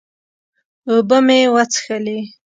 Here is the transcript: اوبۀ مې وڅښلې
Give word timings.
اوبۀ 0.89 1.17
مې 1.27 1.39
وڅښلې 1.53 2.19